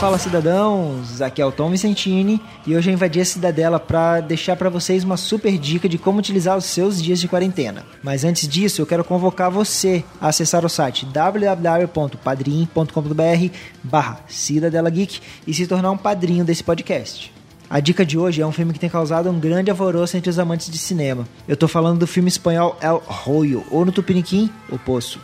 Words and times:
Fala 0.00 0.16
cidadãos, 0.16 1.20
aqui 1.20 1.42
é 1.42 1.44
o 1.44 1.52
Tom 1.52 1.70
Vicentini 1.70 2.40
e 2.66 2.74
hoje 2.74 2.88
eu 2.88 2.94
invadi 2.94 3.20
a 3.20 3.24
Cidadela 3.24 3.78
para 3.78 4.22
deixar 4.22 4.56
para 4.56 4.70
vocês 4.70 5.04
uma 5.04 5.18
super 5.18 5.58
dica 5.58 5.86
de 5.86 5.98
como 5.98 6.20
utilizar 6.20 6.56
os 6.56 6.64
seus 6.64 7.02
dias 7.02 7.20
de 7.20 7.28
quarentena. 7.28 7.84
Mas 8.02 8.24
antes 8.24 8.48
disso, 8.48 8.80
eu 8.80 8.86
quero 8.86 9.04
convocar 9.04 9.50
você 9.50 10.02
a 10.18 10.28
acessar 10.28 10.64
o 10.64 10.70
site 10.70 11.04
www.padrim.com.br 11.04 13.54
barra 13.84 14.20
Cidadela 14.26 14.88
Geek 14.88 15.20
e 15.46 15.52
se 15.52 15.66
tornar 15.66 15.90
um 15.90 15.98
padrinho 15.98 16.46
desse 16.46 16.64
podcast. 16.64 17.30
A 17.68 17.78
dica 17.78 18.02
de 18.02 18.16
hoje 18.16 18.40
é 18.40 18.46
um 18.46 18.52
filme 18.52 18.72
que 18.72 18.80
tem 18.80 18.88
causado 18.88 19.28
um 19.28 19.38
grande 19.38 19.70
alvoroço 19.70 20.16
entre 20.16 20.30
os 20.30 20.38
amantes 20.38 20.70
de 20.70 20.78
cinema. 20.78 21.28
Eu 21.46 21.58
tô 21.58 21.68
falando 21.68 21.98
do 21.98 22.06
filme 22.06 22.30
espanhol 22.30 22.74
El 22.80 23.02
Rollo, 23.06 23.66
ou 23.70 23.84
no 23.84 23.92
Tupiniquim, 23.92 24.50
O 24.70 24.78
Poço. 24.78 25.20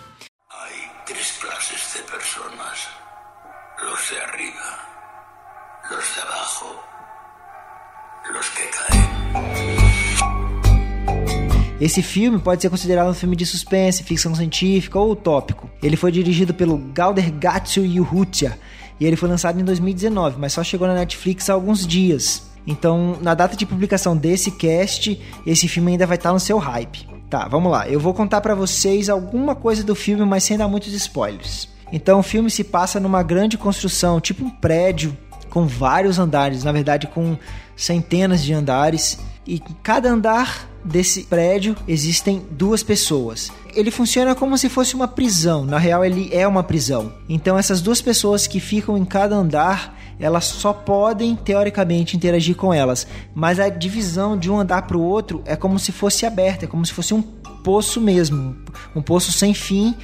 Esse 11.80 12.02
filme 12.02 12.38
pode 12.38 12.62
ser 12.62 12.70
considerado 12.70 13.10
um 13.10 13.14
filme 13.14 13.36
de 13.36 13.44
suspense, 13.44 14.02
ficção 14.02 14.34
científica 14.34 14.98
ou 14.98 15.12
utópico. 15.12 15.70
Ele 15.82 15.96
foi 15.96 16.10
dirigido 16.10 16.54
pelo 16.54 16.78
Galder 16.78 17.30
Gatsu 17.32 17.84
Yuhutia 17.84 18.58
e 18.98 19.04
ele 19.04 19.16
foi 19.16 19.28
lançado 19.28 19.60
em 19.60 19.64
2019, 19.64 20.38
mas 20.38 20.54
só 20.54 20.64
chegou 20.64 20.88
na 20.88 20.94
Netflix 20.94 21.50
há 21.50 21.52
alguns 21.52 21.86
dias. 21.86 22.50
Então, 22.66 23.18
na 23.20 23.34
data 23.34 23.56
de 23.56 23.66
publicação 23.66 24.16
desse 24.16 24.50
cast, 24.50 25.20
esse 25.46 25.68
filme 25.68 25.92
ainda 25.92 26.06
vai 26.06 26.16
estar 26.16 26.32
no 26.32 26.40
seu 26.40 26.58
hype. 26.58 27.06
Tá, 27.28 27.46
vamos 27.46 27.70
lá. 27.70 27.88
Eu 27.88 28.00
vou 28.00 28.14
contar 28.14 28.40
para 28.40 28.54
vocês 28.54 29.08
alguma 29.08 29.54
coisa 29.54 29.84
do 29.84 29.94
filme, 29.94 30.24
mas 30.24 30.44
sem 30.44 30.56
dar 30.56 30.66
muitos 30.66 30.92
spoilers. 30.92 31.68
Então, 31.92 32.18
o 32.20 32.22
filme 32.22 32.50
se 32.50 32.64
passa 32.64 32.98
numa 32.98 33.22
grande 33.22 33.56
construção, 33.56 34.20
tipo 34.20 34.44
um 34.44 34.50
prédio 34.50 35.16
com 35.56 35.66
vários 35.66 36.18
andares, 36.18 36.64
na 36.64 36.70
verdade 36.70 37.06
com 37.06 37.34
centenas 37.74 38.42
de 38.42 38.52
andares, 38.52 39.18
e 39.46 39.58
cada 39.82 40.10
andar 40.10 40.68
desse 40.84 41.22
prédio 41.22 41.74
existem 41.88 42.44
duas 42.50 42.82
pessoas. 42.82 43.50
Ele 43.74 43.90
funciona 43.90 44.34
como 44.34 44.58
se 44.58 44.68
fosse 44.68 44.94
uma 44.94 45.08
prisão, 45.08 45.64
na 45.64 45.78
real 45.78 46.04
ele 46.04 46.28
é 46.30 46.46
uma 46.46 46.62
prisão. 46.62 47.10
Então 47.26 47.58
essas 47.58 47.80
duas 47.80 48.02
pessoas 48.02 48.46
que 48.46 48.60
ficam 48.60 48.98
em 48.98 49.04
cada 49.06 49.34
andar, 49.34 49.98
elas 50.20 50.44
só 50.44 50.74
podem 50.74 51.34
teoricamente 51.34 52.18
interagir 52.18 52.54
com 52.54 52.74
elas, 52.74 53.06
mas 53.34 53.58
a 53.58 53.70
divisão 53.70 54.36
de 54.36 54.50
um 54.50 54.60
andar 54.60 54.82
para 54.82 54.98
o 54.98 55.02
outro 55.02 55.42
é 55.46 55.56
como 55.56 55.78
se 55.78 55.90
fosse 55.90 56.26
aberta, 56.26 56.66
é 56.66 56.68
como 56.68 56.84
se 56.84 56.92
fosse 56.92 57.14
um 57.14 57.22
poço 57.22 57.98
mesmo, 57.98 58.54
um 58.94 59.00
poço 59.00 59.32
sem 59.32 59.54
fim 59.54 59.96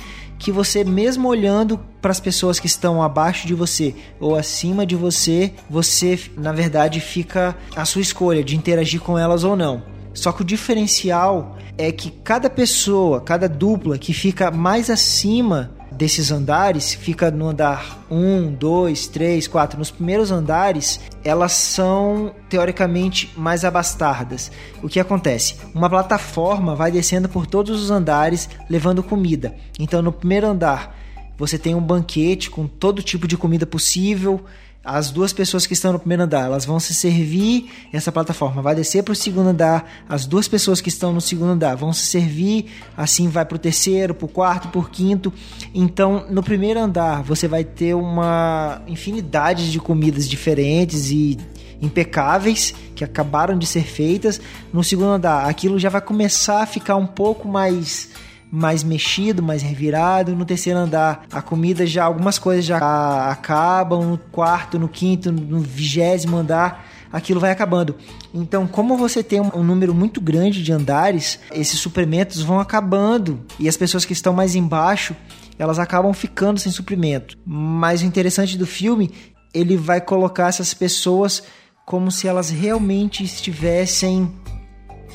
que 0.43 0.51
você 0.51 0.83
mesmo 0.83 1.29
olhando 1.29 1.79
para 2.01 2.11
as 2.11 2.19
pessoas 2.19 2.59
que 2.59 2.67
estão 2.67 3.01
abaixo 3.01 3.47
de 3.47 3.55
você 3.55 3.95
ou 4.19 4.35
acima 4.35 4.85
de 4.85 4.97
você, 4.97 5.53
você 5.71 6.19
na 6.37 6.51
verdade 6.51 6.99
fica 6.99 7.57
a 7.77 7.85
sua 7.85 8.03
escolha 8.03 8.43
de 8.43 8.57
interagir 8.57 9.01
com 9.01 9.17
elas 9.17 9.45
ou 9.45 9.55
não. 9.55 9.85
Só 10.13 10.33
que 10.33 10.43
o 10.43 10.45
diferencial 10.45 11.57
é 11.79 11.93
que 11.93 12.11
cada 12.11 12.51
pessoa, 12.51 13.21
cada 13.21 13.49
dupla 13.49 13.97
que 13.97 14.13
fica 14.13 14.51
mais 14.51 14.91
acima 14.91 15.71
desses 15.97 16.31
andares, 16.31 16.95
fica 16.95 17.31
no 17.31 17.49
andar 17.49 18.05
1, 18.11 18.55
2, 18.55 19.07
3, 19.09 19.47
4, 19.49 19.79
nos 19.79 19.91
primeiros 19.91 20.31
andares, 20.31 21.01
elas 21.25 21.53
são 21.53 22.35
teoricamente 22.49 23.33
mais 23.37 23.65
abastardas. 23.65 24.51
O 24.83 24.89
que 24.89 25.01
acontece? 25.01 25.57
Uma 25.75 25.89
plataforma 25.89 26.75
vai 26.75 26.91
descendo 26.91 27.29
por 27.29 27.47
todos 27.47 27.83
os 27.83 27.91
andares 27.91 28.49
levando 28.69 29.03
comida. 29.03 29.55
Então 29.79 30.03
no 30.03 30.13
primeiro 30.13 30.47
andar 30.47 30.97
você 31.39 31.59
tem 31.59 31.75
um 31.75 31.81
banquete 31.81 32.51
com 32.51 32.67
todo 32.67 33.03
tipo 33.03 33.27
de 33.27 33.37
comida 33.37 33.67
possível, 33.67 34.45
as 34.85 35.11
duas 35.11 35.33
pessoas 35.33 35.67
que 35.67 35.75
estão 35.75 35.93
no 35.93 35.99
primeiro 35.99 36.25
andar, 36.25 36.47
elas 36.47 36.65
vão 36.65 36.81
se 36.81 36.93
servir, 36.93 37.71
essa 37.93 38.11
plataforma 38.11 38.61
vai 38.61 38.75
descer 38.75 39.03
para 39.03 39.13
o 39.13 39.17
segundo 39.17 39.49
andar, 39.49 39.89
as 40.09 40.27
duas 40.27 40.49
pessoas 40.49 40.81
que 40.81 40.89
estão 40.89 41.13
no 41.13 41.21
segundo 41.21 41.51
andar 41.51 41.77
vão 41.77 41.93
se 41.93 42.05
servir, 42.07 42.67
assim 42.97 43.29
vai 43.29 43.45
para 43.45 43.57
o 43.57 43.59
terceiro, 43.59 44.15
para 44.15 44.27
o 44.27 44.29
quarto, 44.29 44.69
para 44.69 44.81
o 44.81 44.85
quinto. 44.85 45.33
Então, 45.73 46.27
no 46.29 46.43
primeiro 46.43 46.81
andar, 46.81 47.23
você 47.23 47.47
vai 47.47 47.63
ter 47.63 47.95
uma 47.95 48.83
infinidade 48.89 49.71
de 49.71 49.79
comidas 49.79 50.29
diferentes 50.29 51.11
e 51.11 51.39
impecáveis 51.81 52.75
que 52.95 53.05
acabaram 53.05 53.57
de 53.57 53.67
ser 53.67 53.85
feitas. 53.85 54.41
No 54.73 54.83
segundo 54.83 55.11
andar, 55.11 55.49
aquilo 55.49 55.79
já 55.79 55.89
vai 55.89 56.01
começar 56.01 56.63
a 56.63 56.67
ficar 56.67 56.97
um 56.97 57.07
pouco 57.07 57.47
mais 57.47 58.11
mais 58.55 58.85
mexido, 58.85 59.43
mais 59.43 59.63
revirado. 59.63 60.37
No 60.37 60.45
terceiro 60.45 60.79
andar, 60.79 61.25
a 61.33 61.41
comida 61.41 61.87
já, 61.87 62.05
algumas 62.05 62.39
coisas 62.39 62.67
já 62.67 63.31
acabam. 63.31 64.05
No 64.05 64.19
quarto, 64.19 64.79
no 64.79 64.89
quinto, 64.89 65.33
no 65.33 65.59
vigésimo 65.61 66.37
andar, 66.37 66.87
aquilo 67.11 67.41
vai 67.41 67.51
acabando. 67.51 67.97
Então, 68.35 68.67
como 68.67 68.95
você 68.95 69.23
tem 69.23 69.41
um, 69.41 69.65
número 69.65 69.95
muito 69.95 70.21
grande 70.21 70.63
de 70.63 70.71
andares, 70.71 71.41
esses 71.51 71.81
suprimentos 71.81 72.43
vão 72.43 72.61
acabando 72.61 73.41
e 73.59 73.67
as 73.67 73.77
pessoas 73.79 74.05
que 74.05 74.13
estão 74.13 74.35
mais 74.35 74.55
embaixo 74.55 75.17
elas 75.59 75.79
acabam 75.79 76.13
ficando 76.13 76.59
sem 76.59 76.73
suprimento. 76.73 77.39
Mas 77.47 78.03
o 78.03 78.05
interessante 78.05 78.59
do 78.59 78.67
filme, 78.67 79.13
ele 79.55 79.77
vai 79.77 80.01
colocar 80.01 80.49
essas 80.49 80.75
pessoas 80.75 81.43
como 81.87 82.11
se 82.11 82.27
elas 82.27 82.51
realmente 82.51 83.23
estivessem 83.23 84.33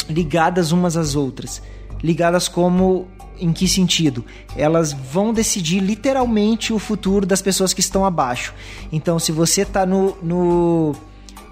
ligadas 0.10 0.72
umas 0.72 0.96
às 0.96 1.16
outras, 1.16 1.62
ligadas 2.02 2.48
como 2.48 3.08
em 3.40 3.54
que 3.54 3.68
sentido? 3.68 4.26
Elas 4.56 4.94
vão 4.94 5.34
decidir 5.34 5.80
literalmente 5.80 6.74
o 6.74 6.80
futuro 6.80 7.26
das 7.26 7.42
pessoas 7.42 7.74
que 7.74 7.80
estão 7.80 8.06
abaixo. 8.06 8.54
Então, 8.92 9.20
se 9.20 9.32
você 9.32 9.62
está 9.62 9.86
no, 9.86 10.18
no, 10.22 10.96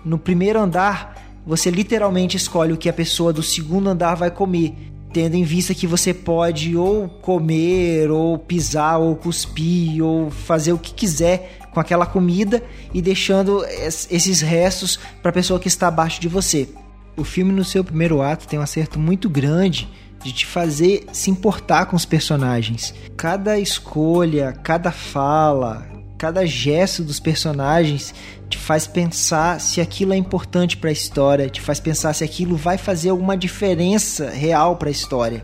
no 0.03 0.17
primeiro 0.17 0.59
andar, 0.59 1.15
você 1.45 1.69
literalmente 1.69 2.35
escolhe 2.37 2.73
o 2.73 2.77
que 2.77 2.89
a 2.89 2.93
pessoa 2.93 3.31
do 3.31 3.43
segundo 3.43 3.89
andar 3.89 4.15
vai 4.15 4.31
comer, 4.31 4.73
tendo 5.13 5.35
em 5.35 5.43
vista 5.43 5.73
que 5.73 5.85
você 5.85 6.13
pode 6.13 6.75
ou 6.75 7.07
comer, 7.07 8.09
ou 8.09 8.37
pisar, 8.37 8.99
ou 8.99 9.15
cuspir, 9.15 10.03
ou 10.03 10.29
fazer 10.29 10.73
o 10.73 10.79
que 10.79 10.93
quiser 10.93 11.59
com 11.71 11.79
aquela 11.79 12.05
comida 12.05 12.63
e 12.93 13.01
deixando 13.01 13.63
esses 13.65 14.41
restos 14.41 14.97
para 15.21 15.29
a 15.29 15.33
pessoa 15.33 15.59
que 15.59 15.67
está 15.67 15.87
abaixo 15.87 16.19
de 16.19 16.27
você. 16.27 16.67
O 17.17 17.23
filme, 17.23 17.53
no 17.53 17.63
seu 17.63 17.83
primeiro 17.83 18.21
ato, 18.21 18.47
tem 18.47 18.59
um 18.59 18.61
acerto 18.61 18.99
muito 18.99 19.29
grande 19.29 19.87
de 20.23 20.31
te 20.31 20.45
fazer 20.45 21.05
se 21.11 21.29
importar 21.29 21.85
com 21.85 21.95
os 21.95 22.05
personagens. 22.05 22.93
Cada 23.15 23.59
escolha, 23.59 24.53
cada 24.53 24.91
fala, 24.91 25.87
cada 26.17 26.45
gesto 26.45 27.03
dos 27.03 27.19
personagens 27.19 28.13
te 28.49 28.57
faz 28.57 28.87
pensar 28.87 29.59
se 29.59 29.81
aquilo 29.81 30.13
é 30.13 30.17
importante 30.17 30.77
para 30.77 30.89
a 30.89 30.93
história, 30.93 31.49
te 31.49 31.61
faz 31.61 31.79
pensar 31.79 32.13
se 32.13 32.23
aquilo 32.23 32.55
vai 32.55 32.77
fazer 32.77 33.09
alguma 33.09 33.37
diferença 33.37 34.29
real 34.29 34.77
para 34.77 34.89
a 34.89 34.91
história. 34.91 35.43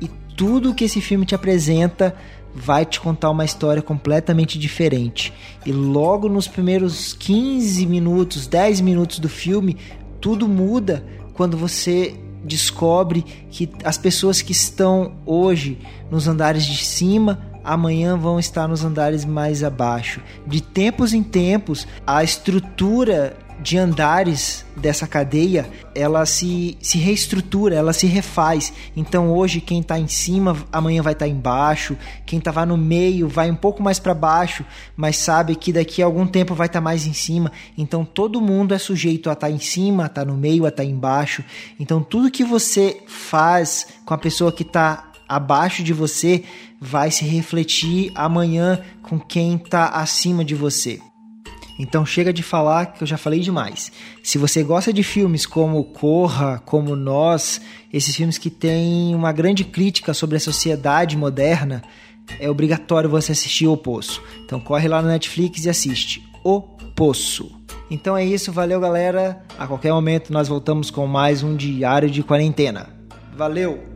E 0.00 0.08
tudo 0.36 0.74
que 0.74 0.84
esse 0.84 1.00
filme 1.00 1.24
te 1.24 1.34
apresenta 1.34 2.14
vai 2.54 2.86
te 2.86 2.98
contar 2.98 3.30
uma 3.30 3.44
história 3.44 3.82
completamente 3.82 4.58
diferente. 4.58 5.32
E 5.64 5.72
logo 5.72 6.28
nos 6.28 6.48
primeiros 6.48 7.12
15 7.12 7.86
minutos, 7.86 8.46
10 8.46 8.80
minutos 8.80 9.18
do 9.18 9.28
filme, 9.28 9.76
tudo 10.20 10.48
muda 10.48 11.04
quando 11.34 11.56
você 11.56 12.14
descobre 12.46 13.22
que 13.50 13.68
as 13.84 13.98
pessoas 13.98 14.40
que 14.40 14.52
estão 14.52 15.16
hoje 15.26 15.78
nos 16.10 16.28
andares 16.28 16.64
de 16.64 16.84
cima 16.84 17.38
amanhã 17.64 18.16
vão 18.16 18.38
estar 18.38 18.68
nos 18.68 18.84
andares 18.84 19.24
mais 19.24 19.64
abaixo. 19.64 20.20
De 20.46 20.60
tempos 20.60 21.12
em 21.12 21.22
tempos, 21.22 21.86
a 22.06 22.22
estrutura 22.22 23.36
de 23.60 23.78
andares 23.78 24.64
dessa 24.76 25.06
cadeia, 25.06 25.68
ela 25.94 26.26
se, 26.26 26.76
se 26.80 26.98
reestrutura, 26.98 27.74
ela 27.74 27.92
se 27.92 28.06
refaz. 28.06 28.72
Então 28.94 29.32
hoje 29.32 29.60
quem 29.60 29.80
está 29.80 29.98
em 29.98 30.08
cima, 30.08 30.56
amanhã 30.70 31.02
vai 31.02 31.14
estar 31.14 31.24
tá 31.24 31.30
embaixo. 31.30 31.96
Quem 32.24 32.38
estava 32.38 32.66
no 32.66 32.76
meio 32.76 33.28
vai 33.28 33.50
um 33.50 33.56
pouco 33.56 33.82
mais 33.82 33.98
para 33.98 34.14
baixo, 34.14 34.64
mas 34.96 35.16
sabe 35.16 35.56
que 35.56 35.72
daqui 35.72 36.02
a 36.02 36.06
algum 36.06 36.26
tempo 36.26 36.54
vai 36.54 36.66
estar 36.66 36.80
tá 36.80 36.84
mais 36.84 37.06
em 37.06 37.12
cima. 37.12 37.50
Então 37.76 38.04
todo 38.04 38.40
mundo 38.40 38.74
é 38.74 38.78
sujeito 38.78 39.30
a 39.30 39.32
estar 39.32 39.46
tá 39.48 39.52
em 39.52 39.58
cima, 39.58 40.04
a 40.04 40.06
estar 40.06 40.24
tá 40.24 40.30
no 40.30 40.36
meio, 40.36 40.64
a 40.64 40.68
estar 40.68 40.82
tá 40.82 40.88
embaixo. 40.88 41.42
Então 41.80 42.02
tudo 42.02 42.30
que 42.30 42.44
você 42.44 43.00
faz 43.06 43.86
com 44.04 44.14
a 44.14 44.18
pessoa 44.18 44.52
que 44.52 44.62
está 44.62 45.10
abaixo 45.28 45.82
de 45.82 45.92
você 45.92 46.44
vai 46.80 47.10
se 47.10 47.24
refletir 47.24 48.12
amanhã 48.14 48.80
com 49.02 49.18
quem 49.18 49.56
está 49.56 49.88
acima 49.88 50.44
de 50.44 50.54
você. 50.54 51.00
Então 51.78 52.06
chega 52.06 52.32
de 52.32 52.42
falar 52.42 52.86
que 52.86 53.02
eu 53.02 53.06
já 53.06 53.18
falei 53.18 53.40
demais. 53.40 53.92
Se 54.22 54.38
você 54.38 54.62
gosta 54.62 54.92
de 54.92 55.02
filmes 55.02 55.44
como 55.44 55.84
Corra, 55.84 56.62
como 56.64 56.96
Nós, 56.96 57.60
esses 57.92 58.14
filmes 58.14 58.38
que 58.38 58.50
têm 58.50 59.14
uma 59.14 59.32
grande 59.32 59.64
crítica 59.64 60.14
sobre 60.14 60.36
a 60.36 60.40
sociedade 60.40 61.16
moderna, 61.16 61.82
é 62.40 62.50
obrigatório 62.50 63.08
você 63.08 63.32
assistir 63.32 63.66
O 63.66 63.76
Poço. 63.76 64.22
Então 64.44 64.58
corre 64.58 64.88
lá 64.88 65.02
no 65.02 65.08
Netflix 65.08 65.64
e 65.64 65.70
assiste 65.70 66.22
O 66.42 66.60
Poço. 66.60 67.52
Então 67.90 68.16
é 68.16 68.24
isso, 68.24 68.50
valeu 68.50 68.80
galera. 68.80 69.44
A 69.58 69.66
qualquer 69.66 69.92
momento 69.92 70.32
nós 70.32 70.48
voltamos 70.48 70.90
com 70.90 71.06
mais 71.06 71.42
um 71.42 71.54
diário 71.54 72.10
de 72.10 72.22
quarentena. 72.22 72.88
Valeu! 73.36 73.95